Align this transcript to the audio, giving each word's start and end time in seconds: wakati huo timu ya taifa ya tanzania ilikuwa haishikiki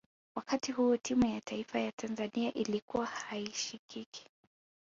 wakati 0.35 0.71
huo 0.71 0.97
timu 0.97 1.25
ya 1.25 1.41
taifa 1.41 1.79
ya 1.79 1.91
tanzania 1.91 2.53
ilikuwa 2.53 3.05
haishikiki 3.05 4.27